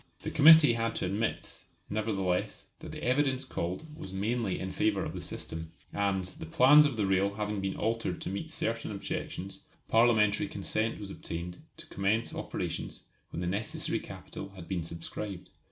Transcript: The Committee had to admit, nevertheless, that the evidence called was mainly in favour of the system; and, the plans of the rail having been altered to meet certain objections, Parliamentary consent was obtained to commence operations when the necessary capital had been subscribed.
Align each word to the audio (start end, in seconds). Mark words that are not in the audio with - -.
The 0.23 0.31
Committee 0.31 0.73
had 0.73 0.95
to 0.95 1.05
admit, 1.05 1.59
nevertheless, 1.87 2.65
that 2.79 2.91
the 2.91 3.03
evidence 3.03 3.45
called 3.45 3.85
was 3.95 4.11
mainly 4.11 4.59
in 4.59 4.71
favour 4.71 5.05
of 5.05 5.13
the 5.13 5.21
system; 5.21 5.73
and, 5.93 6.23
the 6.25 6.47
plans 6.47 6.87
of 6.87 6.97
the 6.97 7.05
rail 7.05 7.35
having 7.35 7.61
been 7.61 7.75
altered 7.75 8.19
to 8.21 8.31
meet 8.31 8.49
certain 8.49 8.89
objections, 8.89 9.65
Parliamentary 9.89 10.47
consent 10.47 10.99
was 10.99 11.11
obtained 11.11 11.59
to 11.77 11.85
commence 11.85 12.33
operations 12.33 13.03
when 13.29 13.41
the 13.41 13.45
necessary 13.45 13.99
capital 13.99 14.49
had 14.55 14.67
been 14.67 14.83
subscribed. 14.83 15.51